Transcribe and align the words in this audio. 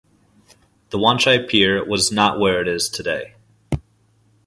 The 0.89 0.97
Wanchai 0.97 1.47
Pier 1.47 1.85
was 1.85 2.11
not 2.11 2.39
where 2.39 2.59
it 2.59 2.67
is 2.67 2.89
today. 2.89 3.35